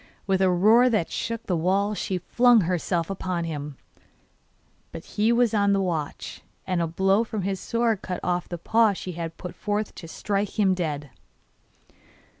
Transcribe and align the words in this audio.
With 0.25 0.41
a 0.41 0.49
roar 0.49 0.89
that 0.89 1.11
shook 1.11 1.45
the 1.45 1.55
walls 1.55 1.95
she 1.99 2.17
flung 2.17 2.61
herself 2.61 3.11
upon 3.11 3.43
him; 3.43 3.77
but 4.91 5.05
he 5.05 5.31
was 5.31 5.53
on 5.53 5.73
the 5.73 5.79
watch, 5.79 6.41
and 6.65 6.81
a 6.81 6.87
blow 6.87 7.23
from 7.23 7.43
his 7.43 7.59
sword 7.59 8.01
cut 8.01 8.19
off 8.23 8.49
the 8.49 8.57
paw 8.57 8.93
she 8.93 9.11
had 9.11 9.37
put 9.37 9.53
forth 9.53 9.93
to 9.93 10.07
strike 10.07 10.57
him 10.59 10.73
dead. 10.73 11.11